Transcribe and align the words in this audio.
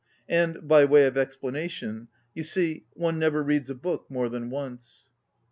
And, 0.29 0.67
by 0.67 0.83
way 0.83 1.05
of 1.05 1.13
expla 1.13 1.53
nation:" 1.53 2.07
You 2.33 2.41
see, 2.41 2.87
one 2.95 3.19
never 3.19 3.43
reads 3.43 3.69
a 3.69 3.75
book 3.75 4.07
more 4.09 4.29
than 4.29 4.49
once." 4.49 5.11